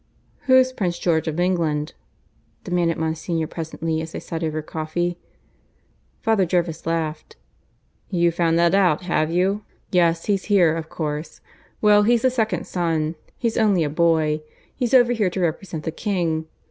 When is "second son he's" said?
12.31-13.59